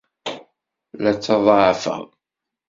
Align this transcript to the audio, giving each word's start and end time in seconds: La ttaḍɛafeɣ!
La 1.01 1.11
ttaḍɛafeɣ! 1.15 2.03